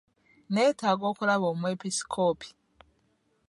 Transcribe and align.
Nneetaaga 0.51 1.05
okulaba 1.11 1.45
omwepisikoopi. 1.53 2.47